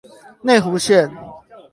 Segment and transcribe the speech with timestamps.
[0.41, 1.07] 內湖線